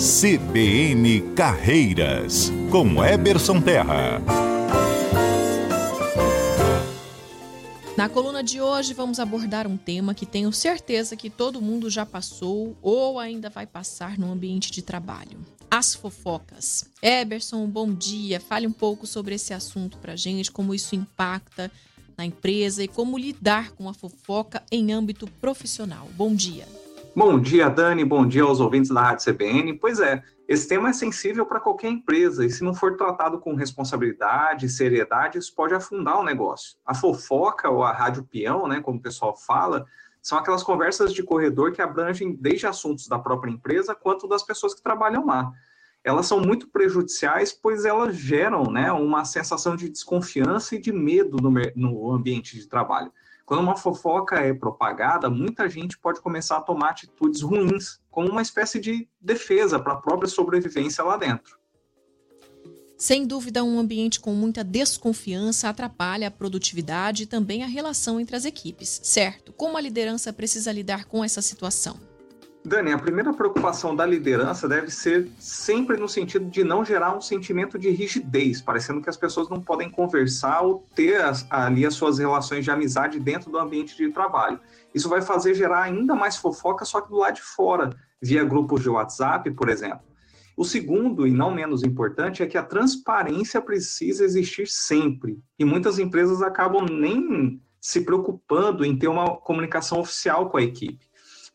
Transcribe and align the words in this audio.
CBN 0.00 1.34
Carreiras, 1.34 2.50
com 2.70 3.04
Eberson 3.04 3.60
Terra. 3.60 4.18
Na 7.98 8.08
coluna 8.08 8.42
de 8.42 8.62
hoje, 8.62 8.94
vamos 8.94 9.20
abordar 9.20 9.66
um 9.66 9.76
tema 9.76 10.14
que 10.14 10.24
tenho 10.24 10.50
certeza 10.54 11.14
que 11.16 11.28
todo 11.28 11.60
mundo 11.60 11.90
já 11.90 12.06
passou 12.06 12.74
ou 12.80 13.18
ainda 13.18 13.50
vai 13.50 13.66
passar 13.66 14.18
no 14.18 14.32
ambiente 14.32 14.72
de 14.72 14.80
trabalho: 14.80 15.38
as 15.70 15.94
fofocas. 15.94 16.86
Eberson, 17.02 17.66
bom 17.66 17.92
dia. 17.92 18.40
Fale 18.40 18.66
um 18.66 18.72
pouco 18.72 19.06
sobre 19.06 19.34
esse 19.34 19.52
assunto 19.52 19.98
pra 19.98 20.16
gente, 20.16 20.50
como 20.50 20.74
isso 20.74 20.96
impacta 20.96 21.70
na 22.16 22.24
empresa 22.24 22.82
e 22.82 22.88
como 22.88 23.18
lidar 23.18 23.72
com 23.72 23.86
a 23.86 23.92
fofoca 23.92 24.62
em 24.72 24.94
âmbito 24.94 25.26
profissional. 25.42 26.08
Bom 26.16 26.34
dia. 26.34 26.66
Bom 27.14 27.40
dia, 27.40 27.68
Dani. 27.68 28.04
Bom 28.04 28.26
dia 28.26 28.44
aos 28.44 28.60
ouvintes 28.60 28.90
da 28.90 29.02
Rádio 29.02 29.32
CBN. 29.32 29.74
Pois 29.78 29.98
é, 29.98 30.22
esse 30.46 30.68
tema 30.68 30.90
é 30.90 30.92
sensível 30.92 31.44
para 31.44 31.58
qualquer 31.58 31.88
empresa 31.88 32.46
e, 32.46 32.50
se 32.50 32.62
não 32.62 32.72
for 32.72 32.96
tratado 32.96 33.40
com 33.40 33.54
responsabilidade 33.54 34.66
e 34.66 34.68
seriedade, 34.68 35.36
isso 35.36 35.52
pode 35.52 35.74
afundar 35.74 36.20
o 36.20 36.22
negócio. 36.22 36.76
A 36.86 36.94
fofoca 36.94 37.68
ou 37.68 37.82
a 37.82 37.92
rádio 37.92 38.22
peão, 38.22 38.68
né, 38.68 38.80
como 38.80 38.98
o 38.98 39.02
pessoal 39.02 39.36
fala, 39.36 39.86
são 40.22 40.38
aquelas 40.38 40.62
conversas 40.62 41.12
de 41.12 41.24
corredor 41.24 41.72
que 41.72 41.82
abrangem 41.82 42.36
desde 42.40 42.68
assuntos 42.68 43.08
da 43.08 43.18
própria 43.18 43.50
empresa 43.50 43.92
quanto 43.92 44.28
das 44.28 44.44
pessoas 44.44 44.72
que 44.72 44.82
trabalham 44.82 45.26
lá. 45.26 45.50
Elas 46.04 46.26
são 46.26 46.40
muito 46.40 46.68
prejudiciais, 46.68 47.52
pois 47.52 47.84
elas 47.84 48.14
geram 48.14 48.70
né, 48.70 48.92
uma 48.92 49.24
sensação 49.24 49.74
de 49.74 49.88
desconfiança 49.88 50.76
e 50.76 50.80
de 50.80 50.92
medo 50.92 51.38
no, 51.42 51.50
no 51.74 52.12
ambiente 52.12 52.56
de 52.56 52.68
trabalho. 52.68 53.12
Quando 53.50 53.64
uma 53.64 53.76
fofoca 53.76 54.36
é 54.36 54.54
propagada, 54.54 55.28
muita 55.28 55.68
gente 55.68 55.98
pode 55.98 56.20
começar 56.20 56.58
a 56.58 56.60
tomar 56.60 56.90
atitudes 56.90 57.42
ruins, 57.42 57.98
como 58.08 58.28
uma 58.28 58.42
espécie 58.42 58.78
de 58.78 59.08
defesa 59.20 59.76
para 59.80 59.94
a 59.94 59.96
própria 59.96 60.28
sobrevivência 60.28 61.02
lá 61.02 61.16
dentro. 61.16 61.58
Sem 62.96 63.26
dúvida, 63.26 63.64
um 63.64 63.80
ambiente 63.80 64.20
com 64.20 64.32
muita 64.34 64.62
desconfiança 64.62 65.68
atrapalha 65.68 66.28
a 66.28 66.30
produtividade 66.30 67.24
e 67.24 67.26
também 67.26 67.64
a 67.64 67.66
relação 67.66 68.20
entre 68.20 68.36
as 68.36 68.44
equipes, 68.44 69.00
certo? 69.02 69.52
Como 69.52 69.76
a 69.76 69.80
liderança 69.80 70.32
precisa 70.32 70.70
lidar 70.70 71.06
com 71.06 71.24
essa 71.24 71.42
situação? 71.42 71.98
Dani, 72.62 72.92
a 72.92 72.98
primeira 72.98 73.32
preocupação 73.32 73.96
da 73.96 74.04
liderança 74.04 74.68
deve 74.68 74.90
ser 74.90 75.30
sempre 75.38 75.96
no 75.96 76.06
sentido 76.06 76.44
de 76.44 76.62
não 76.62 76.84
gerar 76.84 77.16
um 77.16 77.20
sentimento 77.20 77.78
de 77.78 77.88
rigidez, 77.88 78.60
parecendo 78.60 79.00
que 79.00 79.08
as 79.08 79.16
pessoas 79.16 79.48
não 79.48 79.60
podem 79.60 79.90
conversar 79.90 80.60
ou 80.60 80.86
ter 80.94 81.22
as, 81.22 81.46
ali 81.48 81.86
as 81.86 81.94
suas 81.94 82.18
relações 82.18 82.62
de 82.62 82.70
amizade 82.70 83.18
dentro 83.18 83.50
do 83.50 83.58
ambiente 83.58 83.96
de 83.96 84.10
trabalho. 84.10 84.60
Isso 84.94 85.08
vai 85.08 85.22
fazer 85.22 85.54
gerar 85.54 85.82
ainda 85.82 86.14
mais 86.14 86.36
fofoca, 86.36 86.84
só 86.84 87.00
que 87.00 87.08
do 87.08 87.16
lado 87.16 87.36
de 87.36 87.42
fora, 87.42 87.96
via 88.20 88.44
grupos 88.44 88.82
de 88.82 88.90
WhatsApp, 88.90 89.50
por 89.52 89.70
exemplo. 89.70 90.02
O 90.54 90.64
segundo, 90.64 91.26
e 91.26 91.30
não 91.30 91.50
menos 91.50 91.82
importante, 91.82 92.42
é 92.42 92.46
que 92.46 92.58
a 92.58 92.62
transparência 92.62 93.62
precisa 93.62 94.22
existir 94.22 94.68
sempre. 94.68 95.42
E 95.58 95.64
muitas 95.64 95.98
empresas 95.98 96.42
acabam 96.42 96.84
nem 96.84 97.58
se 97.80 98.02
preocupando 98.02 98.84
em 98.84 98.94
ter 98.98 99.08
uma 99.08 99.36
comunicação 99.38 100.00
oficial 100.00 100.50
com 100.50 100.58
a 100.58 100.62
equipe. 100.62 101.09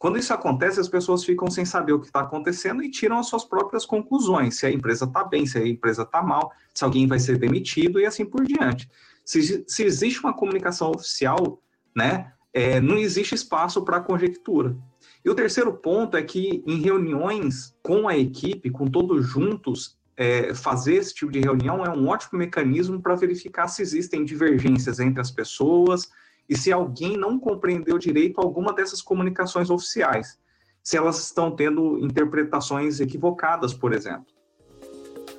Quando 0.05 0.19
isso 0.19 0.31
acontece, 0.35 0.79
as 0.79 0.87
pessoas 0.87 1.23
ficam 1.23 1.49
sem 1.49 1.65
saber 1.65 1.93
o 1.93 1.99
que 1.99 2.05
está 2.05 2.19
acontecendo 2.19 2.83
e 2.83 2.91
tiram 2.91 3.17
as 3.17 3.25
suas 3.25 3.43
próprias 3.43 3.87
conclusões, 3.87 4.55
se 4.55 4.67
a 4.67 4.69
empresa 4.71 5.05
está 5.05 5.23
bem, 5.23 5.47
se 5.47 5.57
a 5.57 5.67
empresa 5.67 6.03
está 6.03 6.21
mal, 6.21 6.51
se 6.75 6.83
alguém 6.83 7.07
vai 7.07 7.17
ser 7.17 7.39
demitido 7.39 7.99
e 7.99 8.05
assim 8.05 8.23
por 8.23 8.45
diante. 8.45 8.87
Se, 9.25 9.65
se 9.67 9.83
existe 9.83 10.19
uma 10.19 10.31
comunicação 10.31 10.91
oficial, 10.91 11.59
né, 11.95 12.31
é, 12.53 12.79
não 12.79 12.99
existe 12.99 13.33
espaço 13.33 13.83
para 13.83 13.99
conjectura. 13.99 14.77
E 15.25 15.29
o 15.31 15.33
terceiro 15.33 15.73
ponto 15.73 16.15
é 16.15 16.21
que 16.21 16.63
em 16.67 16.79
reuniões 16.79 17.75
com 17.81 18.07
a 18.07 18.15
equipe, 18.15 18.69
com 18.69 18.85
todos 18.85 19.25
juntos, 19.25 19.97
é, 20.15 20.53
fazer 20.53 20.97
esse 20.97 21.15
tipo 21.15 21.31
de 21.31 21.39
reunião 21.39 21.83
é 21.83 21.89
um 21.89 22.07
ótimo 22.09 22.37
mecanismo 22.37 23.01
para 23.01 23.15
verificar 23.15 23.67
se 23.67 23.81
existem 23.81 24.23
divergências 24.23 24.99
entre 24.99 25.19
as 25.19 25.31
pessoas, 25.31 26.07
e 26.49 26.57
se 26.57 26.71
alguém 26.71 27.17
não 27.17 27.39
compreendeu 27.39 27.97
direito 27.97 28.39
alguma 28.39 28.73
dessas 28.73 29.01
comunicações 29.01 29.69
oficiais, 29.69 30.37
se 30.83 30.95
elas 30.95 31.19
estão 31.19 31.49
tendo 31.49 31.97
interpretações 31.99 32.99
equivocadas, 32.99 33.73
por 33.73 33.93
exemplo. 33.93 34.35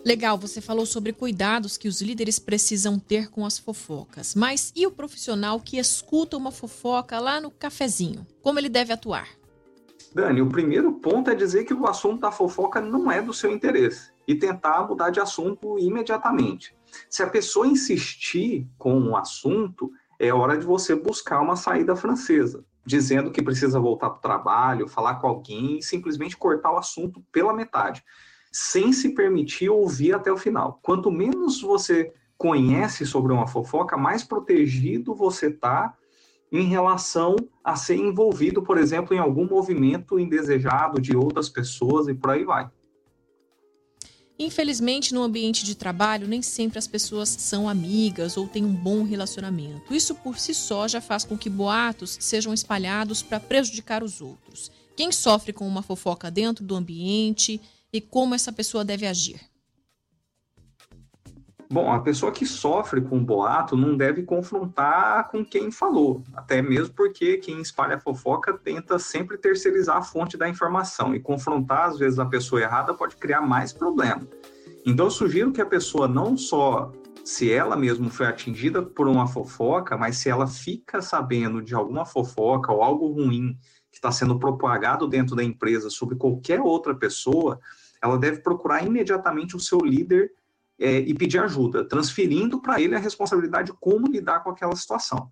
Legal, 0.04 0.38
você 0.38 0.60
falou 0.60 0.86
sobre 0.86 1.12
cuidados 1.12 1.76
que 1.76 1.88
os 1.88 2.00
líderes 2.00 2.38
precisam 2.38 2.96
ter 2.96 3.28
com 3.28 3.44
as 3.44 3.58
fofocas. 3.58 4.36
Mas 4.36 4.72
e 4.76 4.86
o 4.86 4.90
profissional 4.92 5.58
que 5.58 5.78
escuta 5.78 6.36
uma 6.36 6.52
fofoca 6.52 7.18
lá 7.18 7.40
no 7.40 7.50
cafezinho? 7.50 8.24
Como 8.40 8.58
ele 8.58 8.68
deve 8.68 8.92
atuar? 8.92 9.28
Dani, 10.14 10.40
o 10.40 10.48
primeiro 10.48 10.92
ponto 10.92 11.28
é 11.28 11.34
dizer 11.34 11.64
que 11.64 11.74
o 11.74 11.86
assunto 11.86 12.20
da 12.20 12.30
fofoca 12.30 12.80
não 12.80 13.10
é 13.10 13.20
do 13.20 13.34
seu 13.34 13.52
interesse 13.52 14.12
e 14.26 14.34
tentar 14.34 14.86
mudar 14.86 15.10
de 15.10 15.20
assunto 15.20 15.78
imediatamente. 15.78 16.72
Se 17.10 17.22
a 17.22 17.28
pessoa 17.28 17.66
insistir 17.66 18.66
com 18.78 18.94
o 18.94 19.10
um 19.10 19.16
assunto, 19.16 19.90
é 20.18 20.32
hora 20.32 20.56
de 20.56 20.64
você 20.64 20.94
buscar 20.94 21.40
uma 21.40 21.56
saída 21.56 21.94
francesa, 21.94 22.64
dizendo 22.84 23.30
que 23.30 23.42
precisa 23.42 23.80
voltar 23.80 24.10
para 24.10 24.18
o 24.18 24.22
trabalho, 24.22 24.88
falar 24.88 25.16
com 25.16 25.26
alguém 25.26 25.78
e 25.78 25.82
simplesmente 25.82 26.36
cortar 26.36 26.72
o 26.72 26.78
assunto 26.78 27.22
pela 27.32 27.52
metade, 27.52 28.02
sem 28.52 28.92
se 28.92 29.14
permitir 29.14 29.68
ouvir 29.68 30.14
até 30.14 30.32
o 30.32 30.36
final. 30.36 30.78
Quanto 30.82 31.10
menos 31.10 31.60
você 31.60 32.12
conhece 32.38 33.04
sobre 33.04 33.32
uma 33.32 33.46
fofoca, 33.46 33.96
mais 33.96 34.22
protegido 34.22 35.14
você 35.14 35.48
está 35.48 35.94
em 36.52 36.64
relação 36.64 37.34
a 37.64 37.74
ser 37.76 37.96
envolvido, 37.96 38.62
por 38.62 38.78
exemplo, 38.78 39.14
em 39.14 39.18
algum 39.18 39.46
movimento 39.46 40.18
indesejado 40.18 41.00
de 41.00 41.16
outras 41.16 41.48
pessoas 41.48 42.08
e 42.08 42.14
por 42.14 42.30
aí 42.30 42.44
vai. 42.44 42.70
Infelizmente, 44.38 45.14
no 45.14 45.22
ambiente 45.22 45.64
de 45.64 45.74
trabalho, 45.74 46.28
nem 46.28 46.42
sempre 46.42 46.78
as 46.78 46.86
pessoas 46.86 47.28
são 47.28 47.68
amigas 47.68 48.36
ou 48.36 48.46
têm 48.46 48.64
um 48.64 48.72
bom 48.72 49.02
relacionamento. 49.02 49.94
Isso 49.94 50.14
por 50.14 50.38
si 50.38 50.52
só 50.52 50.86
já 50.86 51.00
faz 51.00 51.24
com 51.24 51.38
que 51.38 51.48
boatos 51.48 52.18
sejam 52.20 52.52
espalhados 52.52 53.22
para 53.22 53.40
prejudicar 53.40 54.02
os 54.02 54.20
outros. 54.20 54.70
Quem 54.94 55.10
sofre 55.10 55.52
com 55.52 55.66
uma 55.66 55.82
fofoca 55.82 56.30
dentro 56.30 56.64
do 56.64 56.74
ambiente 56.74 57.60
e 57.92 58.00
como 58.00 58.34
essa 58.34 58.52
pessoa 58.52 58.84
deve 58.84 59.06
agir? 59.06 59.40
Bom, 61.68 61.92
a 61.92 61.98
pessoa 61.98 62.30
que 62.30 62.46
sofre 62.46 63.00
com 63.00 63.22
boato 63.22 63.76
não 63.76 63.96
deve 63.96 64.22
confrontar 64.22 65.28
com 65.28 65.44
quem 65.44 65.70
falou, 65.70 66.22
até 66.34 66.62
mesmo 66.62 66.94
porque 66.94 67.38
quem 67.38 67.60
espalha 67.60 67.98
fofoca 67.98 68.56
tenta 68.56 68.98
sempre 69.00 69.36
terceirizar 69.36 69.96
a 69.96 70.02
fonte 70.02 70.36
da 70.36 70.48
informação 70.48 71.14
e 71.14 71.20
confrontar, 71.20 71.88
às 71.88 71.98
vezes, 71.98 72.20
a 72.20 72.26
pessoa 72.26 72.60
errada 72.60 72.94
pode 72.94 73.16
criar 73.16 73.40
mais 73.40 73.72
problema. 73.72 74.26
Então, 74.84 75.06
eu 75.06 75.10
sugiro 75.10 75.52
que 75.52 75.60
a 75.60 75.66
pessoa 75.66 76.06
não 76.06 76.36
só 76.36 76.92
se 77.24 77.52
ela 77.52 77.76
mesma 77.76 78.08
foi 78.08 78.26
atingida 78.26 78.80
por 78.80 79.08
uma 79.08 79.26
fofoca, 79.26 79.96
mas 79.96 80.18
se 80.18 80.28
ela 80.28 80.46
fica 80.46 81.02
sabendo 81.02 81.60
de 81.60 81.74
alguma 81.74 82.06
fofoca 82.06 82.72
ou 82.72 82.84
algo 82.84 83.08
ruim 83.08 83.58
que 83.90 83.98
está 83.98 84.12
sendo 84.12 84.38
propagado 84.38 85.08
dentro 85.08 85.34
da 85.34 85.42
empresa 85.42 85.90
sobre 85.90 86.14
qualquer 86.14 86.60
outra 86.60 86.94
pessoa, 86.94 87.58
ela 88.00 88.16
deve 88.16 88.42
procurar 88.42 88.86
imediatamente 88.86 89.56
o 89.56 89.60
seu 89.60 89.80
líder 89.80 90.30
é, 90.78 90.98
e 90.98 91.14
pedir 91.14 91.38
ajuda, 91.38 91.84
transferindo 91.84 92.60
para 92.60 92.80
ele 92.80 92.94
a 92.94 92.98
responsabilidade 92.98 93.72
de 93.72 93.78
como 93.78 94.06
lidar 94.06 94.40
com 94.40 94.50
aquela 94.50 94.76
situação. 94.76 95.30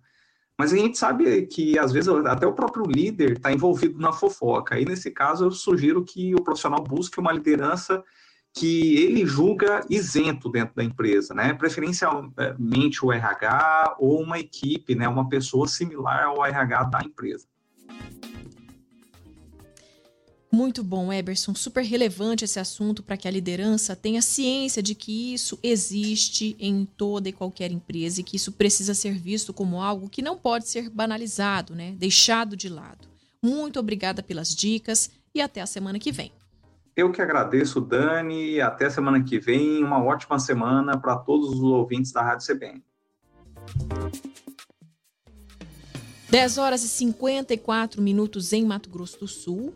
Mas 0.57 0.71
a 0.71 0.77
gente 0.77 0.97
sabe 0.97 1.45
que, 1.47 1.77
às 1.77 1.91
vezes, 1.91 2.07
até 2.25 2.47
o 2.47 2.53
próprio 2.53 2.85
líder 2.85 3.33
está 3.33 3.51
envolvido 3.51 3.99
na 3.99 4.13
fofoca. 4.13 4.79
E, 4.79 4.85
nesse 4.85 5.11
caso, 5.11 5.45
eu 5.45 5.51
sugiro 5.51 6.03
que 6.03 6.33
o 6.33 6.41
profissional 6.41 6.81
busque 6.81 7.19
uma 7.19 7.33
liderança 7.33 8.01
que 8.53 8.95
ele 9.03 9.25
julga 9.25 9.85
isento 9.89 10.49
dentro 10.49 10.73
da 10.73 10.83
empresa, 10.83 11.33
né? 11.33 11.53
Preferencialmente 11.53 13.05
o 13.05 13.11
RH 13.11 13.97
ou 13.99 14.21
uma 14.21 14.39
equipe, 14.39 14.95
né? 14.95 15.09
Uma 15.09 15.27
pessoa 15.27 15.67
similar 15.67 16.23
ao 16.23 16.45
RH 16.45 16.83
da 16.85 16.99
empresa. 17.03 17.45
Muito 20.55 20.85
bom, 20.85 21.11
Eberson. 21.11 21.53
Super 21.53 21.83
relevante 21.83 22.45
esse 22.45 22.57
assunto 22.57 23.03
para 23.03 23.17
que 23.17 23.27
a 23.27 23.31
liderança 23.31 23.93
tenha 23.93 24.21
ciência 24.21 24.81
de 24.81 24.95
que 24.95 25.33
isso 25.33 25.59
existe 25.61 26.55
em 26.57 26.85
toda 26.85 27.27
e 27.27 27.33
qualquer 27.33 27.71
empresa 27.71 28.21
e 28.21 28.23
que 28.23 28.37
isso 28.37 28.53
precisa 28.53 28.93
ser 28.93 29.15
visto 29.15 29.53
como 29.53 29.81
algo 29.81 30.07
que 30.07 30.21
não 30.21 30.37
pode 30.37 30.69
ser 30.69 30.89
banalizado, 30.89 31.75
né? 31.75 31.93
deixado 31.97 32.55
de 32.55 32.69
lado. 32.69 33.05
Muito 33.43 33.81
obrigada 33.81 34.23
pelas 34.23 34.55
dicas 34.55 35.11
e 35.33 35.41
até 35.41 35.59
a 35.59 35.65
semana 35.65 35.99
que 35.99 36.09
vem. 36.09 36.31
Eu 36.95 37.11
que 37.11 37.21
agradeço, 37.21 37.81
Dani. 37.81 38.61
Até 38.61 38.85
a 38.85 38.89
semana 38.89 39.21
que 39.21 39.37
vem. 39.37 39.83
Uma 39.83 40.01
ótima 40.01 40.39
semana 40.39 40.97
para 40.97 41.17
todos 41.17 41.49
os 41.49 41.63
ouvintes 41.63 42.13
da 42.13 42.21
Rádio 42.21 42.47
CBN. 42.47 42.81
10 46.29 46.57
horas 46.57 46.81
e 46.85 46.87
54 46.87 48.01
minutos 48.01 48.53
em 48.53 48.63
Mato 48.63 48.89
Grosso 48.89 49.19
do 49.19 49.27
Sul. 49.27 49.75